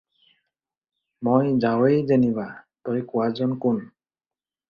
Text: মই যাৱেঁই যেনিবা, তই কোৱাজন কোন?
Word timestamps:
মই 1.25 1.51
যাৱেঁই 1.65 1.99
যেনিবা, 2.11 2.47
তই 2.87 3.05
কোৱাজন 3.13 3.55
কোন? 3.67 3.77